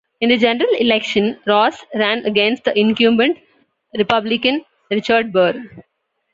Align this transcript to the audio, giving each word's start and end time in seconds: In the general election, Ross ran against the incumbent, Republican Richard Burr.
In 0.19 0.29
the 0.29 0.37
general 0.37 0.73
election, 0.79 1.37
Ross 1.45 1.85
ran 1.93 2.25
against 2.25 2.63
the 2.63 2.75
incumbent, 2.75 3.37
Republican 3.95 4.65
Richard 4.89 5.31
Burr. 5.31 5.63